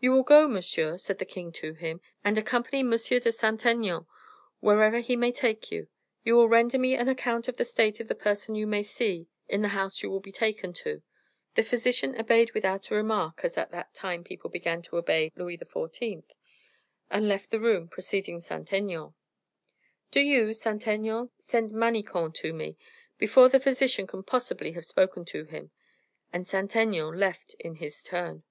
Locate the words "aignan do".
18.72-20.20